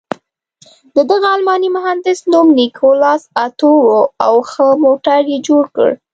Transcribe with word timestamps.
د 0.95 0.97
دغه 1.11 1.27
الماني 1.35 1.69
مهندس 1.77 2.19
نوم 2.31 2.47
نیکلاس 2.59 3.21
اتو 3.45 3.71
و 3.87 3.91
او 4.27 4.35
ښه 4.51 4.67
موټر 4.83 5.21
یې 5.31 5.37
جوړ 5.47 5.63
کړ. 5.75 5.89